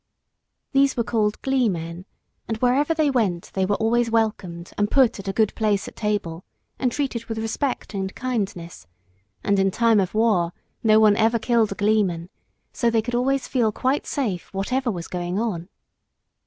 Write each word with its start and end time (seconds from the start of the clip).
These 0.71 0.97
were 0.97 1.03
called 1.03 1.39
gleemen, 1.43 2.05
and 2.47 2.57
wherever 2.57 2.91
they 2.91 3.11
went 3.11 3.51
they 3.53 3.67
were 3.67 3.75
always 3.75 4.09
welcomed 4.09 4.71
and 4.75 4.89
put 4.89 5.19
at 5.19 5.27
a 5.27 5.31
good 5.31 5.53
place 5.53 5.87
at 5.87 5.95
table, 5.95 6.43
and 6.79 6.91
treated 6.91 7.25
with 7.25 7.37
respect 7.37 7.93
and 7.93 8.15
kindness; 8.15 8.87
and 9.43 9.59
in 9.59 9.69
time 9.69 9.99
of 9.99 10.15
war 10.15 10.53
no 10.81 10.99
one 10.99 11.15
ever 11.17 11.37
killed 11.37 11.71
a 11.71 11.75
gleeman, 11.75 12.31
so 12.73 12.89
they 12.89 13.03
could 13.03 13.13
always 13.13 13.47
feel 13.47 13.71
quite 13.71 14.07
safe 14.07 14.51
whatever 14.55 14.89
was 14.89 15.07
going 15.07 15.37
on. 15.39 15.69